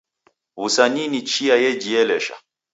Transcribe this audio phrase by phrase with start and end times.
[0.61, 2.35] W'usanii ni chia yejielesha.